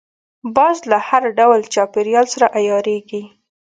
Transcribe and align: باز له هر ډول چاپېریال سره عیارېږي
باز 0.55 0.77
له 0.91 0.97
هر 1.07 1.23
ډول 1.39 1.59
چاپېریال 1.73 2.25
سره 2.33 2.47
عیارېږي 2.57 3.21